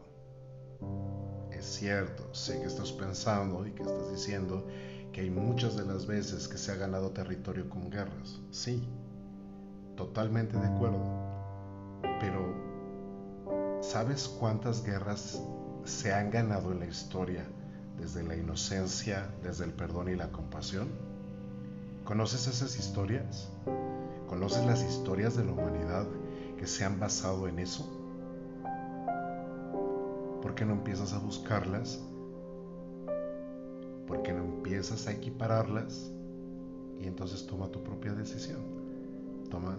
Es 1.52 1.66
cierto, 1.66 2.34
sé 2.34 2.58
que 2.58 2.66
estás 2.66 2.90
pensando 2.90 3.66
y 3.66 3.72
que 3.72 3.82
estás 3.82 4.10
diciendo 4.10 4.66
que 5.12 5.20
hay 5.20 5.30
muchas 5.30 5.76
de 5.76 5.84
las 5.84 6.06
veces 6.06 6.48
que 6.48 6.56
se 6.56 6.72
ha 6.72 6.76
ganado 6.76 7.10
territorio 7.10 7.68
con 7.68 7.90
guerras. 7.90 8.40
Sí, 8.50 8.88
totalmente 9.94 10.56
de 10.56 10.66
acuerdo. 10.66 11.04
Pero, 12.18 13.82
¿sabes 13.82 14.26
cuántas 14.26 14.82
guerras 14.82 15.38
se 15.84 16.14
han 16.14 16.30
ganado 16.30 16.72
en 16.72 16.80
la 16.80 16.86
historia 16.86 17.46
desde 17.98 18.22
la 18.22 18.36
inocencia, 18.36 19.30
desde 19.42 19.64
el 19.64 19.72
perdón 19.72 20.08
y 20.08 20.16
la 20.16 20.30
compasión? 20.30 20.88
¿Conoces 22.04 22.46
esas 22.46 22.78
historias? 22.78 23.48
¿Conoces 24.28 24.64
las 24.66 24.82
historias 24.82 25.36
de 25.36 25.44
la 25.44 25.52
humanidad 25.52 26.06
que 26.58 26.66
se 26.66 26.84
han 26.84 26.98
basado 27.00 27.48
en 27.48 27.58
eso? 27.58 27.88
¿Por 30.42 30.54
qué 30.54 30.64
no 30.64 30.74
empiezas 30.74 31.12
a 31.12 31.18
buscarlas 31.18 32.00
porque 34.06 34.32
no 34.32 34.44
empiezas 34.44 35.06
a 35.06 35.12
equipararlas 35.12 36.10
y 37.00 37.06
entonces 37.06 37.46
toma 37.46 37.68
tu 37.70 37.82
propia 37.82 38.12
decisión. 38.14 38.60
Toma 39.50 39.76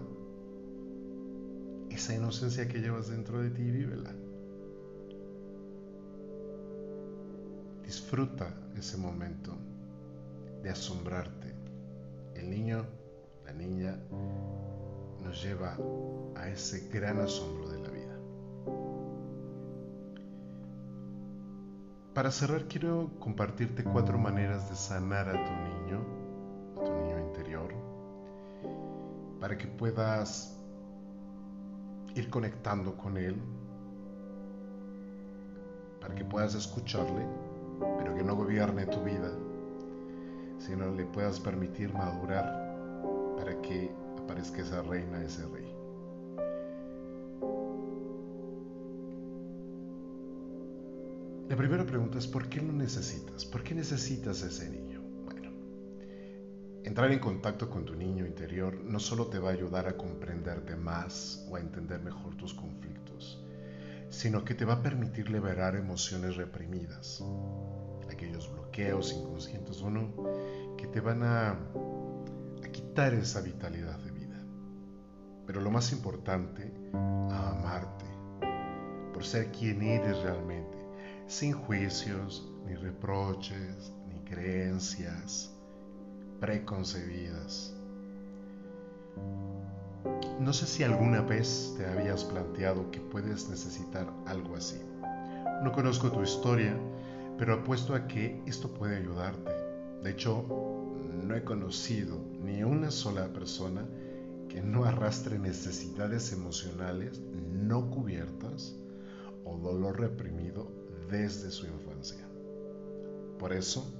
esa 1.90 2.14
inocencia 2.14 2.68
que 2.68 2.80
llevas 2.80 3.08
dentro 3.08 3.40
de 3.40 3.50
ti 3.50 3.62
y 3.62 3.70
vívela. 3.70 4.14
Disfruta 7.86 8.52
ese 8.76 8.96
momento 8.96 9.52
de 10.60 10.70
asombrarte. 10.70 11.54
El 12.34 12.50
niño, 12.50 12.84
la 13.44 13.52
niña, 13.52 13.96
nos 15.22 15.40
lleva 15.40 15.78
a 16.34 16.48
ese 16.48 16.88
gran 16.88 17.20
asombro 17.20 17.68
de 17.68 17.78
la 17.78 17.88
vida. 17.90 18.18
Para 22.12 22.32
cerrar 22.32 22.66
quiero 22.66 23.12
compartirte 23.20 23.84
cuatro 23.84 24.18
maneras 24.18 24.68
de 24.68 24.74
sanar 24.74 25.28
a 25.28 25.44
tu 25.44 25.52
niño, 25.52 26.04
a 26.80 26.84
tu 26.84 26.92
niño 26.92 27.20
interior, 27.20 27.72
para 29.38 29.56
que 29.56 29.68
puedas 29.68 30.58
ir 32.16 32.30
conectando 32.30 32.96
con 32.96 33.16
él, 33.16 33.40
para 36.00 36.16
que 36.16 36.24
puedas 36.24 36.56
escucharle, 36.56 37.45
pero 37.80 38.14
que 38.14 38.22
no 38.22 38.36
gobierne 38.36 38.86
tu 38.86 39.02
vida, 39.02 39.32
sino 40.58 40.90
le 40.94 41.04
puedas 41.04 41.40
permitir 41.40 41.92
madurar 41.92 42.66
para 43.36 43.60
que 43.62 43.90
aparezca 44.18 44.62
esa 44.62 44.82
reina, 44.82 45.22
ese 45.22 45.46
rey. 45.46 45.76
La 51.48 51.54
primera 51.56 51.86
pregunta 51.86 52.18
es, 52.18 52.26
¿por 52.26 52.48
qué 52.48 52.60
lo 52.60 52.72
necesitas? 52.72 53.44
¿Por 53.44 53.62
qué 53.62 53.74
necesitas 53.74 54.42
ese 54.42 54.68
niño? 54.68 55.00
Bueno, 55.24 55.50
Entrar 56.82 57.12
en 57.12 57.20
contacto 57.20 57.70
con 57.70 57.84
tu 57.84 57.94
niño 57.94 58.26
interior 58.26 58.74
no 58.82 58.98
solo 58.98 59.28
te 59.28 59.38
va 59.38 59.50
a 59.50 59.52
ayudar 59.52 59.86
a 59.86 59.96
comprenderte 59.96 60.74
más 60.74 61.46
o 61.48 61.54
a 61.54 61.60
entender 61.60 62.02
mejor 62.02 62.36
tus 62.36 62.52
conflictos, 62.52 62.95
sino 64.16 64.44
que 64.44 64.54
te 64.54 64.64
va 64.64 64.74
a 64.74 64.82
permitir 64.82 65.28
liberar 65.28 65.76
emociones 65.76 66.36
reprimidas, 66.36 67.22
aquellos 68.10 68.50
bloqueos 68.50 69.12
inconscientes 69.12 69.82
o 69.82 69.90
no, 69.90 70.14
que 70.78 70.86
te 70.86 71.00
van 71.00 71.22
a, 71.22 71.50
a 71.50 72.68
quitar 72.72 73.12
esa 73.12 73.42
vitalidad 73.42 73.98
de 73.98 74.10
vida. 74.12 74.42
Pero 75.46 75.60
lo 75.60 75.70
más 75.70 75.92
importante, 75.92 76.72
a 76.94 77.50
amarte, 77.50 78.06
por 79.12 79.22
ser 79.22 79.52
quien 79.52 79.82
eres 79.82 80.16
realmente, 80.22 80.78
sin 81.26 81.52
juicios, 81.52 82.50
ni 82.64 82.74
reproches, 82.74 83.92
ni 84.08 84.24
creencias 84.24 85.54
preconcebidas. 86.40 87.74
No 90.38 90.52
sé 90.52 90.66
si 90.66 90.82
alguna 90.82 91.22
vez 91.22 91.74
te 91.78 91.86
habías 91.86 92.24
planteado 92.24 92.90
que 92.90 93.00
puedes 93.00 93.48
necesitar 93.48 94.12
algo 94.26 94.54
así. 94.54 94.78
No 95.64 95.72
conozco 95.72 96.12
tu 96.12 96.22
historia, 96.22 96.78
pero 97.38 97.54
apuesto 97.54 97.94
a 97.94 98.06
que 98.06 98.42
esto 98.46 98.72
puede 98.74 98.98
ayudarte. 98.98 99.50
De 100.02 100.10
hecho, 100.10 100.44
no 101.24 101.34
he 101.34 101.42
conocido 101.42 102.20
ni 102.42 102.62
una 102.62 102.90
sola 102.90 103.32
persona 103.32 103.86
que 104.50 104.60
no 104.60 104.84
arrastre 104.84 105.38
necesidades 105.38 106.30
emocionales 106.32 107.18
no 107.52 107.88
cubiertas 107.88 108.76
o 109.44 109.56
dolor 109.56 109.98
reprimido 109.98 110.70
desde 111.10 111.50
su 111.50 111.66
infancia. 111.66 112.28
Por 113.38 113.54
eso, 113.54 113.90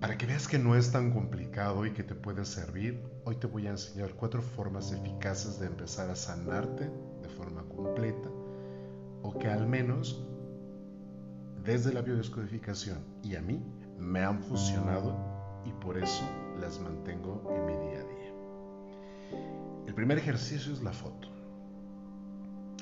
para 0.00 0.16
que 0.16 0.26
veas 0.26 0.48
que 0.48 0.58
no 0.58 0.76
es 0.76 0.92
tan 0.92 1.12
complicado 1.12 1.84
y 1.84 1.92
que 1.92 2.02
te 2.02 2.14
puede 2.14 2.46
servir, 2.46 3.02
hoy 3.28 3.36
te 3.36 3.46
voy 3.46 3.66
a 3.66 3.70
enseñar 3.72 4.14
cuatro 4.14 4.40
formas 4.40 4.90
eficaces 4.90 5.60
de 5.60 5.66
empezar 5.66 6.08
a 6.08 6.16
sanarte 6.16 6.90
de 7.20 7.28
forma 7.28 7.62
completa 7.64 8.30
o 9.22 9.38
que 9.38 9.48
al 9.48 9.66
menos 9.66 10.24
desde 11.62 11.92
la 11.92 12.00
biodescodificación 12.00 12.96
y 13.22 13.36
a 13.36 13.42
mí 13.42 13.62
me 13.98 14.20
han 14.20 14.42
funcionado 14.42 15.14
y 15.66 15.72
por 15.72 15.98
eso 15.98 16.24
las 16.58 16.80
mantengo 16.80 17.42
en 17.54 17.66
mi 17.66 17.72
día 17.72 18.00
a 18.00 18.04
día. 18.04 18.32
El 19.86 19.92
primer 19.92 20.16
ejercicio 20.16 20.72
es 20.72 20.82
la 20.82 20.92
foto. 20.92 21.28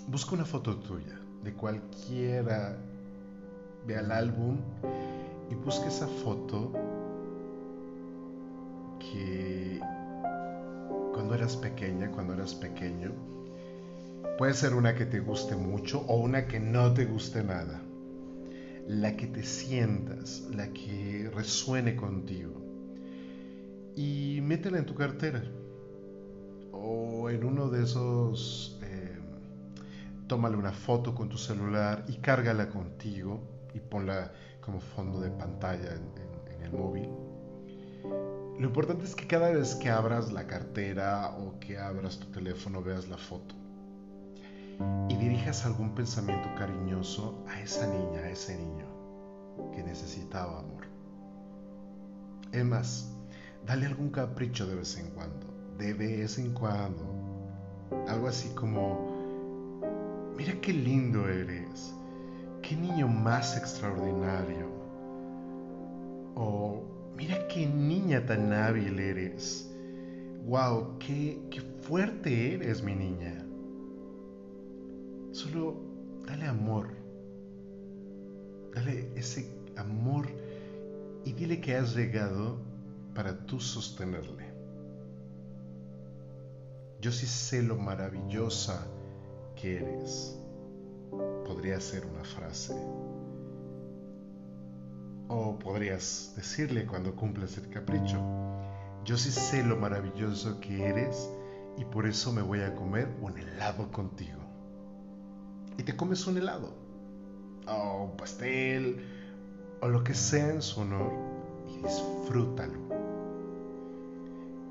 Busca 0.07 0.37
una 0.37 0.45
foto 0.45 0.76
tuya 0.76 1.19
de 1.43 1.55
cualquiera, 1.55 2.79
ve 3.85 3.97
al 3.97 4.12
álbum 4.12 4.59
y 5.50 5.57
busca 5.57 5.88
esa 5.88 6.07
foto 6.07 6.71
que 9.00 9.75
cuando 11.26 11.42
eras 11.42 11.56
pequeña, 11.56 12.12
cuando 12.12 12.35
eras 12.35 12.54
pequeño, 12.54 13.11
puede 14.38 14.54
ser 14.54 14.75
una 14.75 14.95
que 14.95 15.06
te 15.06 15.18
guste 15.18 15.56
mucho 15.56 16.02
o 16.06 16.18
una 16.18 16.47
que 16.47 16.61
no 16.61 16.95
te 16.95 17.04
guste 17.04 17.42
nada. 17.42 17.83
La 18.87 19.16
que 19.16 19.26
te 19.26 19.42
sientas, 19.42 20.47
la 20.54 20.68
que 20.68 21.28
resuene 21.35 21.97
contigo. 21.97 22.52
Y 23.97 24.38
métela 24.40 24.78
en 24.78 24.87
tu 24.87 24.95
cartera. 24.95 25.42
O 26.71 27.28
en 27.28 27.42
uno 27.42 27.71
de 27.71 27.83
esos, 27.83 28.78
eh, 28.85 29.18
tómale 30.28 30.56
una 30.56 30.71
foto 30.71 31.12
con 31.12 31.28
tu 31.28 31.38
celular 31.38 32.04
y 32.06 32.18
cárgala 32.18 32.68
contigo 32.68 33.40
y 33.75 33.80
ponla 33.80 34.33
como 34.61 34.78
fondo 34.78 35.18
de 35.21 35.30
pantalla 35.30 35.92
en 35.92 36.62
el 36.62 36.71
móvil 36.71 37.25
lo 38.59 38.67
importante 38.67 39.05
es 39.05 39.15
que 39.15 39.27
cada 39.27 39.50
vez 39.50 39.75
que 39.75 39.91
abras 39.91 40.33
la 40.33 40.47
cartera 40.47 41.37
o 41.39 41.59
que 41.61 41.78
abras 41.78 42.19
tu 42.19 42.26
teléfono 42.28 42.83
veas 42.83 43.07
la 43.09 43.19
foto 43.19 43.54
y 45.09 45.17
dirijas 45.17 45.67
algún 45.67 45.95
pensamiento 45.95 46.49
cariñoso 46.57 47.45
a 47.49 47.61
esa 47.61 47.87
niña, 47.87 48.21
a 48.21 48.30
ese 48.30 48.57
niño 48.57 48.87
que 49.75 49.83
necesitaba 49.83 50.61
amor. 50.61 50.85
Es 52.52 52.65
más, 52.65 53.13
dale 53.67 53.87
algún 53.87 54.11
capricho 54.11 54.67
de 54.67 54.76
vez 54.76 54.97
en 54.99 55.11
cuando, 55.11 55.47
de 55.78 55.93
vez 55.93 56.39
en 56.39 56.52
cuando. 56.54 57.04
Algo 58.09 58.28
así 58.28 58.49
como, 58.54 59.83
mira 60.37 60.59
qué 60.61 60.73
lindo 60.73 61.28
eres, 61.28 61.95
qué 62.63 62.75
niño 62.75 63.07
más 63.07 63.57
extraordinario. 63.57 64.67
O 66.35 66.96
mira 67.17 67.49
qué 67.49 67.67
niña 67.67 68.25
tan 68.26 68.52
hábil 68.52 68.99
eres. 68.99 69.71
Wow, 70.45 70.99
qué, 70.99 71.41
qué 71.50 71.61
fuerte 71.81 72.55
eres, 72.55 72.83
mi 72.83 72.95
niña. 72.95 73.45
Solo 75.33 75.76
dale 76.26 76.47
amor. 76.47 76.89
Dale 78.75 79.11
ese 79.17 79.50
amor 79.76 80.26
y 81.25 81.33
dile 81.33 81.61
que 81.61 81.76
has 81.76 81.97
llegado 81.97 82.59
para 83.15 83.47
tú 83.47 83.59
sostenerle. 83.59 84.45
Yo 87.00 87.11
sí 87.11 87.26
sé 87.26 87.63
lo 87.63 87.76
maravillosa 87.76 88.87
que 89.55 89.76
eres. 89.76 90.39
Podría 91.45 91.81
ser 91.81 92.05
una 92.07 92.25
frase. 92.25 92.75
O 95.28 95.58
podrías 95.58 96.32
decirle 96.36 96.86
cuando 96.86 97.17
cumples 97.17 97.58
el 97.58 97.69
capricho, 97.69 98.21
yo 99.04 99.17
sí 99.17 99.30
sé 99.32 99.65
lo 99.65 99.76
maravilloso 99.76 100.60
que 100.60 100.86
eres 100.86 101.30
y 101.76 101.84
por 101.84 102.06
eso 102.06 102.32
me 102.32 102.43
voy 102.43 102.60
a 102.60 102.75
comer 102.75 103.08
un 103.21 103.36
helado 103.36 103.91
contigo. 103.91 104.41
Y 105.78 105.82
te 105.82 105.97
comes 105.97 106.26
un 106.26 106.39
helado, 106.39 106.73
o 107.67 108.04
un 108.04 108.17
pastel, 108.17 109.04
o 109.80 109.89
lo 109.89 110.04
que 110.04 110.15
sea 110.15 110.49
en 110.50 110.62
su 110.62 110.80
honor 110.80 111.12
y 111.69 111.82
disfrútalo. 111.82 112.78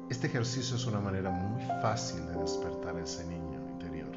Este 0.09 0.27
ejercicio 0.27 0.75
es 0.75 0.85
una 0.85 0.99
manera 0.99 1.31
muy 1.31 1.63
fácil 1.81 2.25
de 2.27 2.35
despertar 2.37 2.97
ese 2.97 3.25
niño 3.25 3.59
interior. 3.73 4.11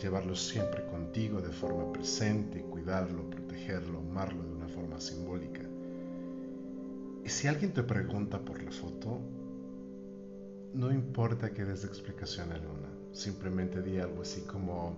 Llevarlo 0.00 0.34
siempre 0.34 0.86
contigo 0.86 1.40
de 1.40 1.50
forma 1.50 1.92
presente, 1.92 2.62
cuidarlo, 2.62 3.28
protegerlo, 3.28 3.98
amarlo 3.98 4.53
forma 4.74 5.00
simbólica. 5.00 5.62
Y 7.24 7.28
si 7.28 7.48
alguien 7.48 7.72
te 7.72 7.82
pregunta 7.82 8.38
por 8.38 8.62
la 8.62 8.70
foto, 8.70 9.20
no 10.74 10.92
importa 10.92 11.50
que 11.50 11.64
des 11.64 11.84
explicación 11.84 12.52
alguna, 12.52 12.88
simplemente 13.12 13.80
di 13.80 13.98
algo 13.98 14.22
así 14.22 14.42
como, 14.42 14.96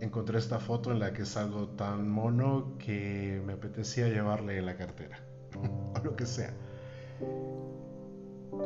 encontré 0.00 0.38
esta 0.38 0.58
foto 0.58 0.90
en 0.90 0.98
la 0.98 1.12
que 1.12 1.22
es 1.22 1.36
algo 1.36 1.68
tan 1.68 2.08
mono 2.08 2.76
que 2.78 3.40
me 3.46 3.52
apetecía 3.52 4.08
llevarle 4.08 4.58
en 4.58 4.66
la 4.66 4.76
cartera, 4.76 5.20
o 5.94 6.02
lo 6.02 6.16
que 6.16 6.26
sea. 6.26 6.52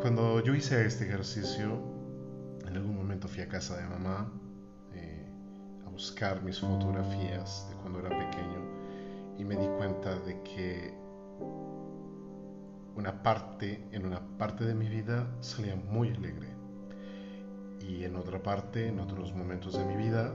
Cuando 0.01 0.43
yo 0.43 0.55
hice 0.55 0.87
este 0.87 1.05
ejercicio, 1.05 1.79
en 2.67 2.77
algún 2.77 2.97
momento 2.97 3.29
fui 3.29 3.43
a 3.43 3.49
casa 3.49 3.77
de 3.77 3.87
mamá 3.87 4.33
eh, 4.95 5.27
a 5.85 5.91
buscar 5.91 6.43
mis 6.43 6.61
fotografías 6.61 7.67
de 7.69 7.77
cuando 7.77 7.99
era 7.99 8.09
pequeño 8.09 8.82
y 9.39 9.45
me 9.45 9.57
di 9.57 9.67
cuenta 9.79 10.19
de 10.21 10.43
que 10.43 10.95
una 12.97 13.23
parte, 13.23 13.87
en 13.93 14.07
una 14.07 14.21
parte 14.39 14.65
de 14.65 14.75
mi 14.75 14.89
vida 14.89 15.27
salía 15.41 15.77
muy 15.77 16.11
alegre 16.11 16.63
y 17.89 18.05
en 18.05 18.17
otra 18.17 18.43
parte, 18.43 18.87
en 18.87 19.01
otros 19.01 19.35
momentos 19.35 19.77
de 19.77 19.85
mi 19.85 19.97
vida, 19.97 20.33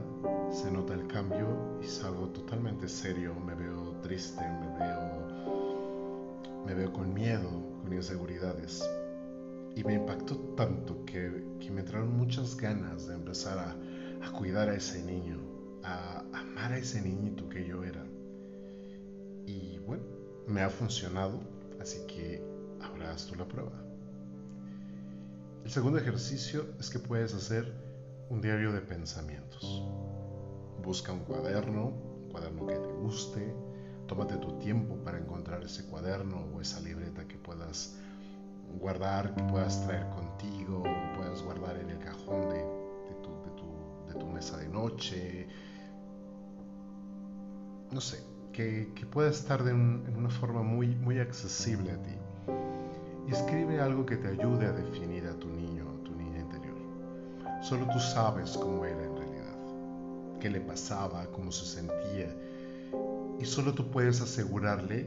se 0.50 0.70
nota 0.70 0.94
el 0.94 1.06
cambio 1.06 1.78
y 1.82 1.86
salgo 1.86 2.28
totalmente 2.28 2.88
serio, 2.88 3.34
me 3.34 3.54
veo 3.54 3.96
triste, 4.02 4.42
me 4.42 4.78
veo, 4.78 6.64
me 6.66 6.74
veo 6.74 6.92
con 6.92 7.14
miedo, 7.14 7.48
con 7.82 7.92
inseguridades. 7.92 8.88
Y 9.74 9.84
me 9.84 9.94
impactó 9.94 10.36
tanto 10.56 11.04
que, 11.04 11.44
que 11.60 11.70
me 11.70 11.80
entraron 11.80 12.16
muchas 12.16 12.56
ganas 12.56 13.06
de 13.06 13.14
empezar 13.14 13.58
a, 13.58 13.76
a 14.26 14.32
cuidar 14.32 14.68
a 14.68 14.74
ese 14.74 15.02
niño, 15.04 15.38
a 15.84 16.24
amar 16.32 16.72
a 16.72 16.78
ese 16.78 17.00
niñito 17.00 17.48
que 17.48 17.64
yo 17.64 17.82
era. 17.82 18.04
Y 19.48 19.78
bueno, 19.78 20.02
me 20.46 20.60
ha 20.60 20.68
funcionado, 20.68 21.40
así 21.80 22.06
que 22.06 22.42
ahora 22.82 23.12
haz 23.12 23.24
tú 23.24 23.34
la 23.34 23.48
prueba. 23.48 23.72
El 25.64 25.70
segundo 25.70 25.98
ejercicio 25.98 26.66
es 26.78 26.90
que 26.90 26.98
puedes 26.98 27.32
hacer 27.32 27.72
un 28.28 28.42
diario 28.42 28.72
de 28.72 28.82
pensamientos. 28.82 29.82
Busca 30.84 31.12
un 31.12 31.20
cuaderno, 31.20 31.86
un 31.86 32.28
cuaderno 32.30 32.66
que 32.66 32.74
te 32.74 32.92
guste, 32.92 33.54
tómate 34.06 34.36
tu 34.36 34.58
tiempo 34.58 34.96
para 35.02 35.18
encontrar 35.18 35.64
ese 35.64 35.86
cuaderno 35.86 36.44
o 36.54 36.60
esa 36.60 36.80
libreta 36.80 37.26
que 37.26 37.38
puedas 37.38 37.96
guardar, 38.78 39.34
que 39.34 39.42
puedas 39.44 39.82
traer 39.86 40.10
contigo, 40.10 40.80
o 40.80 41.16
puedas 41.16 41.42
guardar 41.42 41.78
en 41.78 41.88
el 41.88 41.98
cajón 42.00 42.50
de, 42.50 42.62
tu, 43.22 44.12
de 44.12 44.14
tu 44.14 44.26
mesa 44.26 44.58
de 44.58 44.68
noche. 44.68 45.48
No 47.90 48.02
sé, 48.02 48.22
que, 48.58 49.06
pueda 49.12 49.30
estar 49.30 49.60
en 49.68 50.16
una 50.16 50.30
forma 50.30 50.62
muy, 50.62 50.88
muy 50.88 51.20
accesible 51.20 51.92
a 51.92 52.02
ti. 52.02 52.10
escribe 53.28 53.80
algo 53.80 54.04
que 54.04 54.16
te 54.16 54.28
ayude 54.28 54.66
a 54.66 54.72
definir 54.72 55.26
a 55.26 55.34
tu 55.38 55.48
niño 55.48 55.84
o 55.86 56.02
tu 56.02 56.12
niña 56.16 56.40
interior. 56.40 56.74
Solo 57.62 57.86
tú 57.92 58.00
sabes 58.00 58.56
cómo 58.56 58.84
era 58.84 59.04
en 59.04 59.16
realidad, 59.16 60.38
qué 60.40 60.50
le 60.50 60.60
pasaba, 60.60 61.26
cómo 61.30 61.52
se 61.52 61.66
sentía, 61.66 62.34
y 63.38 63.44
solo 63.44 63.74
tú 63.74 63.92
puedes 63.92 64.20
asegurarle 64.20 65.06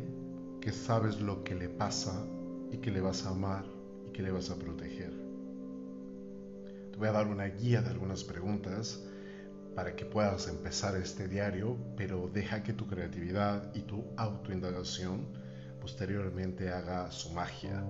que 0.62 0.72
sabes 0.72 1.20
lo 1.20 1.44
que 1.44 1.56
le 1.56 1.68
pasa 1.68 2.26
y 2.72 2.78
que 2.78 2.90
le 2.92 3.02
vas 3.02 3.26
a 3.26 3.32
amar 3.32 3.66
y 4.08 4.12
que 4.12 4.22
le 4.22 4.32
vas 4.32 4.50
a 4.50 4.56
proteger. 4.56 5.12
Te 6.92 6.98
voy 6.98 7.10
a 7.10 7.12
dar 7.12 7.28
una 7.28 7.48
guía 7.48 7.82
de 7.82 7.90
algunas 7.90 8.24
preguntas 8.24 9.04
para 9.76 9.96
que 9.96 10.06
puedas 10.06 10.48
empezar 10.48 10.96
este 10.96 11.28
diario, 11.28 11.78
pero 11.96 12.30
deja 12.34 12.64
que 12.64 12.74
tu 12.74 12.88
creatividad 12.88 13.74
y 13.74 13.82
tu 13.82 14.04
autoindagación 14.18 15.26
posteriormente 15.80 16.72
haga 16.72 17.10
su 17.12 17.32
magia. 17.32 17.84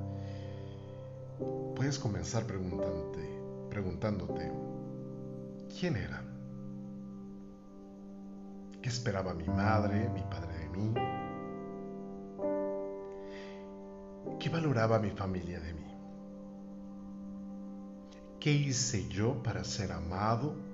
Puedes 1.75 1.97
comenzar 1.97 2.45
preguntándote, 2.45 3.27
preguntándote, 3.69 4.51
¿quién 5.79 5.95
era? 5.95 6.23
¿Qué 8.81 8.89
esperaba 8.89 9.33
mi 9.33 9.47
madre, 9.47 10.09
mi 10.09 10.21
padre 10.21 10.57
de 10.59 10.69
mí? 10.69 10.93
¿Qué 14.39 14.49
valoraba 14.49 14.99
mi 14.99 15.11
familia 15.11 15.59
de 15.59 15.73
mí? 15.73 15.87
¿Qué 18.39 18.51
hice 18.51 19.07
yo 19.07 19.41
para 19.43 19.63
ser 19.63 19.91
amado 19.91 20.70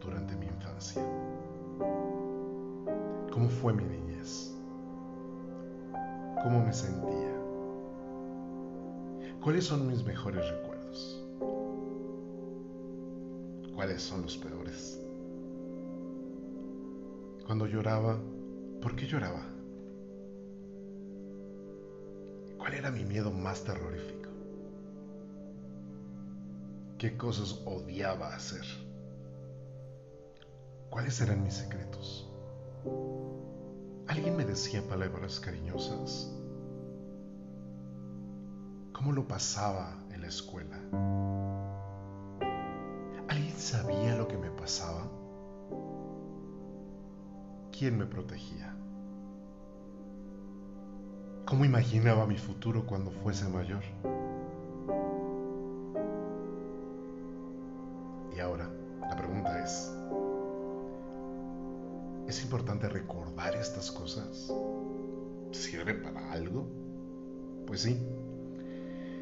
durante 0.00 0.36
mi 0.36 0.46
infancia? 0.46 1.02
¿Cómo 3.32 3.48
fue 3.48 3.72
mi 3.72 3.84
niñez? 3.84 4.54
¿Cómo 6.42 6.64
me 6.64 6.72
sentía? 6.72 7.34
¿Cuáles 9.42 9.64
son 9.64 9.86
mis 9.86 10.04
mejores 10.04 10.48
recuerdos? 10.48 11.24
¿Cuáles 13.74 14.02
son 14.02 14.22
los 14.22 14.36
peores? 14.36 15.00
Cuando 17.46 17.66
lloraba, 17.66 18.18
¿por 18.82 18.94
qué 18.94 19.06
lloraba? 19.06 19.46
¿Cuál 22.58 22.74
era 22.74 22.90
mi 22.90 23.04
miedo 23.04 23.30
más 23.30 23.64
terrorífico? 23.64 24.28
¿Qué 26.98 27.16
cosas 27.16 27.62
odiaba 27.64 28.34
hacer? 28.34 28.87
¿Cuáles 30.98 31.20
eran 31.20 31.44
mis 31.44 31.54
secretos? 31.54 32.28
¿Alguien 34.08 34.36
me 34.36 34.44
decía 34.44 34.82
palabras 34.88 35.38
cariñosas? 35.38 36.36
¿Cómo 38.92 39.12
lo 39.12 39.28
pasaba 39.28 39.96
en 40.10 40.22
la 40.22 40.26
escuela? 40.26 40.76
¿Alguien 43.28 43.56
sabía 43.56 44.16
lo 44.16 44.26
que 44.26 44.38
me 44.38 44.50
pasaba? 44.50 45.08
¿Quién 47.70 47.96
me 47.96 48.06
protegía? 48.06 48.74
¿Cómo 51.46 51.64
imaginaba 51.64 52.26
mi 52.26 52.38
futuro 52.38 52.84
cuando 52.84 53.12
fuese 53.12 53.48
mayor? 53.48 53.84
Pues 67.78 67.94
sí, 67.94 68.02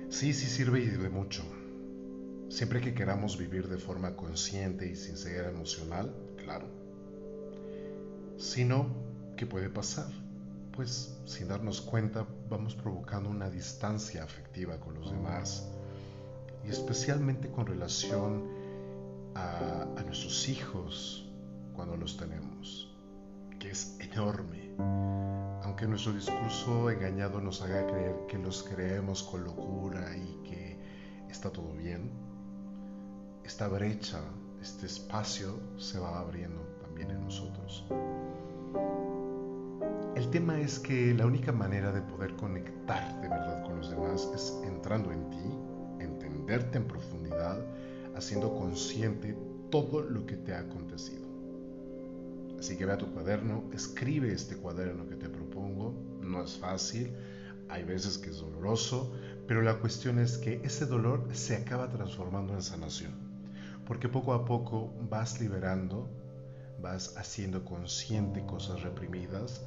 sí, 0.08 0.32
sí 0.32 0.46
sirve 0.46 0.80
y 0.80 0.86
de 0.86 1.10
mucho. 1.10 1.42
Siempre 2.48 2.80
que 2.80 2.94
queramos 2.94 3.36
vivir 3.36 3.68
de 3.68 3.76
forma 3.76 4.16
consciente 4.16 4.88
y 4.90 4.96
sin 4.96 5.18
ser 5.18 5.44
emocional, 5.44 6.14
claro 6.42 6.66
sino 8.38 8.86
¿qué 9.36 9.46
puede 9.46 9.68
pasar? 9.68 10.06
Pues 10.72 11.18
sin 11.26 11.48
darnos 11.48 11.82
cuenta 11.82 12.26
vamos 12.48 12.74
provocando 12.74 13.28
una 13.28 13.50
distancia 13.50 14.24
afectiva 14.24 14.78
con 14.78 14.94
los 14.94 15.10
demás 15.10 15.68
y 16.64 16.70
especialmente 16.70 17.50
con 17.50 17.66
relación 17.66 18.44
a 19.34 20.02
nuestros 20.06 20.48
hijos 20.48 21.28
cuando 21.74 21.96
los 21.96 22.16
tenemos, 22.16 22.90
que 23.58 23.70
es 23.70 23.98
enorme. 24.00 24.65
Aunque 24.78 25.86
nuestro 25.86 26.12
discurso 26.12 26.90
engañado 26.90 27.40
nos 27.40 27.62
haga 27.62 27.86
creer 27.86 28.26
que 28.28 28.38
los 28.38 28.62
creemos 28.62 29.22
con 29.22 29.44
locura 29.44 30.16
y 30.16 30.48
que 30.48 30.78
está 31.28 31.50
todo 31.50 31.72
bien, 31.74 32.10
esta 33.44 33.68
brecha, 33.68 34.20
este 34.60 34.86
espacio 34.86 35.58
se 35.76 35.98
va 35.98 36.18
abriendo 36.18 36.62
también 36.82 37.10
en 37.10 37.24
nosotros. 37.24 37.84
El 40.16 40.30
tema 40.30 40.58
es 40.58 40.78
que 40.78 41.12
la 41.14 41.26
única 41.26 41.52
manera 41.52 41.92
de 41.92 42.00
poder 42.00 42.34
conectar 42.36 43.20
de 43.20 43.28
verdad 43.28 43.62
con 43.64 43.76
los 43.76 43.90
demás 43.90 44.28
es 44.34 44.58
entrando 44.64 45.12
en 45.12 45.28
ti, 45.30 46.04
entenderte 46.04 46.78
en 46.78 46.88
profundidad, 46.88 47.58
haciendo 48.16 48.54
consciente 48.54 49.36
todo 49.70 50.00
lo 50.00 50.24
que 50.24 50.36
te 50.36 50.54
ha 50.54 50.60
acontecido. 50.60 51.25
Así 52.66 52.76
que 52.76 52.84
ve 52.84 52.94
a 52.94 52.98
tu 52.98 53.06
cuaderno, 53.12 53.62
escribe 53.72 54.32
este 54.32 54.56
cuaderno 54.56 55.08
que 55.08 55.14
te 55.14 55.28
propongo. 55.28 55.94
No 56.20 56.42
es 56.42 56.58
fácil, 56.58 57.14
hay 57.68 57.84
veces 57.84 58.18
que 58.18 58.30
es 58.30 58.38
doloroso, 58.38 59.14
pero 59.46 59.62
la 59.62 59.78
cuestión 59.78 60.18
es 60.18 60.36
que 60.36 60.60
ese 60.64 60.84
dolor 60.84 61.28
se 61.32 61.54
acaba 61.54 61.88
transformando 61.88 62.54
en 62.54 62.62
sanación, 62.62 63.12
porque 63.86 64.08
poco 64.08 64.32
a 64.32 64.44
poco 64.44 64.92
vas 65.08 65.40
liberando 65.40 66.10
vas 66.80 67.16
haciendo 67.16 67.64
consciente 67.64 68.44
cosas 68.46 68.82
reprimidas 68.82 69.64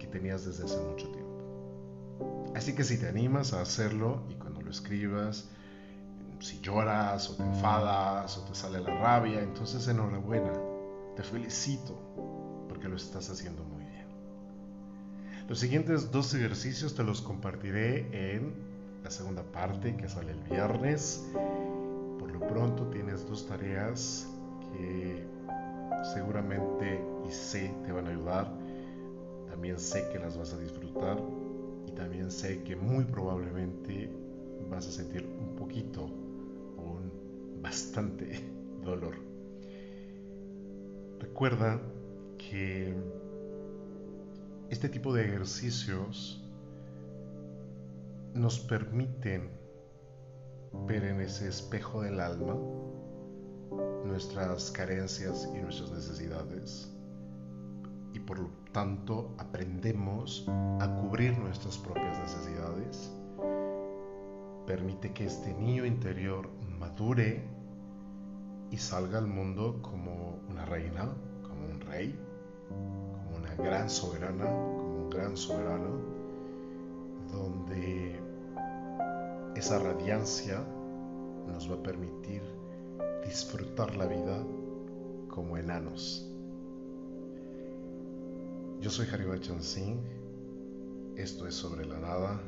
que 0.00 0.08
tenías 0.08 0.44
desde 0.44 0.64
hace 0.64 0.80
mucho 0.80 1.06
tiempo. 1.12 2.50
Así 2.56 2.74
que 2.74 2.82
si 2.82 2.98
te 2.98 3.06
animas 3.06 3.52
a 3.52 3.60
hacerlo 3.60 4.24
y 4.28 4.34
cuando 4.34 4.60
lo 4.60 4.72
escribas, 4.72 5.48
si 6.40 6.60
lloras 6.62 7.30
o 7.30 7.36
te 7.36 7.44
enfadas 7.44 8.36
o 8.38 8.42
te 8.42 8.56
sale 8.56 8.80
la 8.80 8.92
rabia, 8.92 9.40
entonces 9.40 9.86
enhorabuena, 9.86 10.52
te 11.18 11.24
felicito 11.24 11.98
porque 12.68 12.88
lo 12.88 12.94
estás 12.94 13.28
haciendo 13.28 13.64
muy 13.64 13.82
bien. 13.84 14.06
Los 15.48 15.58
siguientes 15.58 16.12
dos 16.12 16.32
ejercicios 16.32 16.94
te 16.94 17.02
los 17.02 17.22
compartiré 17.22 18.06
en 18.12 18.54
la 19.02 19.10
segunda 19.10 19.42
parte 19.42 19.96
que 19.96 20.08
sale 20.08 20.30
el 20.30 20.38
viernes. 20.44 21.26
Por 22.20 22.30
lo 22.30 22.46
pronto 22.46 22.86
tienes 22.90 23.28
dos 23.28 23.48
tareas 23.48 24.28
que 24.72 25.26
seguramente 26.14 27.04
y 27.28 27.32
sé 27.32 27.74
te 27.84 27.90
van 27.90 28.06
a 28.06 28.10
ayudar. 28.10 28.54
También 29.50 29.76
sé 29.80 30.08
que 30.12 30.20
las 30.20 30.38
vas 30.38 30.54
a 30.54 30.58
disfrutar 30.58 31.20
y 31.88 31.90
también 31.96 32.30
sé 32.30 32.62
que 32.62 32.76
muy 32.76 33.02
probablemente 33.02 34.08
vas 34.70 34.86
a 34.86 34.92
sentir 34.92 35.26
un 35.26 35.56
poquito 35.56 36.04
o 36.76 36.82
un 36.82 37.60
bastante 37.60 38.38
dolor. 38.84 39.27
Recuerda 41.38 41.80
que 42.36 42.92
este 44.70 44.88
tipo 44.88 45.14
de 45.14 45.24
ejercicios 45.24 46.44
nos 48.34 48.58
permiten 48.58 49.48
ver 50.88 51.04
en 51.04 51.20
ese 51.20 51.46
espejo 51.46 52.02
del 52.02 52.18
alma 52.18 52.56
nuestras 54.04 54.72
carencias 54.72 55.48
y 55.54 55.60
nuestras 55.60 55.92
necesidades 55.92 56.92
y 58.12 58.18
por 58.18 58.40
lo 58.40 58.50
tanto 58.72 59.32
aprendemos 59.38 60.44
a 60.48 60.92
cubrir 61.00 61.38
nuestras 61.38 61.78
propias 61.78 62.18
necesidades. 62.18 63.12
Permite 64.66 65.12
que 65.12 65.26
este 65.26 65.54
niño 65.54 65.86
interior 65.86 66.50
madure 66.80 67.44
y 68.72 68.76
salga 68.76 69.18
al 69.18 69.28
mundo 69.28 69.80
como 69.82 70.40
una 70.48 70.64
reina, 70.64 71.14
rey, 71.88 72.18
como 72.68 73.36
una 73.36 73.54
gran 73.56 73.88
soberana, 73.88 74.44
como 74.44 75.04
un 75.04 75.10
gran 75.10 75.36
soberano, 75.36 76.00
donde 77.32 78.20
esa 79.54 79.78
radiancia 79.78 80.64
nos 81.46 81.70
va 81.70 81.76
a 81.76 81.82
permitir 81.82 82.42
disfrutar 83.24 83.96
la 83.96 84.06
vida 84.06 84.44
como 85.28 85.56
enanos. 85.56 86.24
Yo 88.80 88.90
soy 88.90 89.06
Haribachan 89.12 89.62
Singh, 89.62 90.00
esto 91.16 91.48
es 91.48 91.54
sobre 91.54 91.84
la 91.84 91.98
nada. 91.98 92.40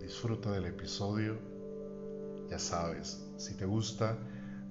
Disfruta 0.00 0.50
del 0.50 0.64
episodio. 0.64 1.36
Ya 2.48 2.58
sabes, 2.58 3.22
si 3.36 3.54
te 3.54 3.66
gusta, 3.66 4.16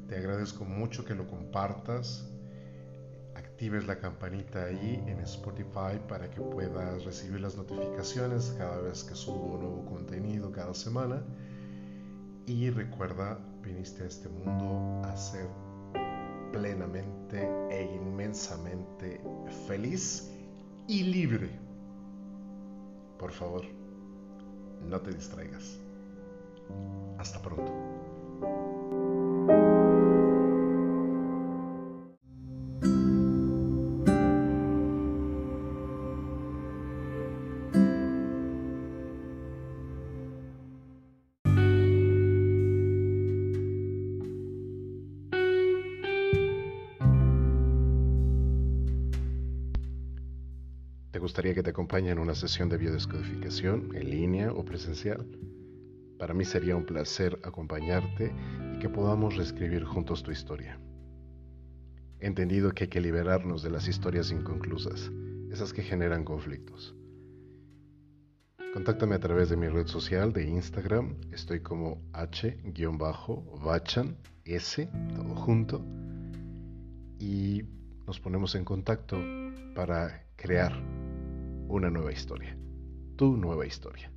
te 0.07 0.17
agradezco 0.17 0.65
mucho 0.65 1.05
que 1.05 1.13
lo 1.13 1.27
compartas. 1.27 2.28
Actives 3.59 3.87
la 3.87 3.99
campanita 3.99 4.63
ahí 4.63 5.03
en 5.05 5.19
Spotify 5.19 5.99
para 6.07 6.31
que 6.31 6.39
puedas 6.39 7.03
recibir 7.03 7.41
las 7.41 7.57
notificaciones 7.57 8.55
cada 8.57 8.79
vez 8.79 9.03
que 9.03 9.13
subo 9.15 9.57
nuevo 9.57 9.83
contenido 9.83 10.49
cada 10.49 10.73
semana. 10.73 11.21
Y 12.45 12.69
recuerda, 12.69 13.37
viniste 13.61 14.03
a 14.03 14.07
este 14.07 14.29
mundo 14.29 15.05
a 15.05 15.13
ser 15.17 15.49
plenamente 16.53 17.49
e 17.69 17.95
inmensamente 17.95 19.19
feliz 19.67 20.31
y 20.87 21.03
libre. 21.03 21.49
Por 23.17 23.33
favor, 23.33 23.65
no 24.87 25.01
te 25.01 25.11
distraigas. 25.11 25.77
Hasta 27.17 27.41
pronto. 27.41 27.73
Gustaría 51.29 51.53
que 51.53 51.61
te 51.61 51.69
acompañe 51.69 52.09
en 52.09 52.17
una 52.17 52.33
sesión 52.33 52.69
de 52.69 52.77
biodescodificación 52.77 53.95
en 53.95 54.09
línea 54.09 54.51
o 54.51 54.65
presencial? 54.65 55.27
Para 56.17 56.33
mí 56.33 56.43
sería 56.43 56.75
un 56.75 56.87
placer 56.87 57.39
acompañarte 57.43 58.33
y 58.73 58.79
que 58.79 58.89
podamos 58.89 59.37
reescribir 59.37 59.83
juntos 59.83 60.23
tu 60.23 60.31
historia. 60.31 60.79
He 62.19 62.25
entendido 62.25 62.71
que 62.71 62.85
hay 62.85 62.89
que 62.89 62.99
liberarnos 62.99 63.61
de 63.61 63.69
las 63.69 63.87
historias 63.87 64.31
inconclusas, 64.31 65.11
esas 65.51 65.71
que 65.71 65.83
generan 65.83 66.23
conflictos. 66.23 66.95
Contáctame 68.73 69.13
a 69.13 69.19
través 69.19 69.51
de 69.51 69.57
mi 69.57 69.67
red 69.67 69.85
social 69.85 70.33
de 70.33 70.47
Instagram, 70.47 71.15
estoy 71.31 71.59
como 71.59 72.01
h-bachan, 72.11 72.57
s, 74.45 74.89
todo 75.13 75.35
junto, 75.35 75.85
y 77.19 77.61
nos 78.07 78.19
ponemos 78.19 78.55
en 78.55 78.65
contacto 78.65 79.21
para 79.75 80.25
crear 80.35 80.98
una 81.69 81.91
nueva 81.91 82.11
historia, 82.11 82.57
tu 83.15 83.37
nueva 83.37 83.63
historia. 83.63 84.11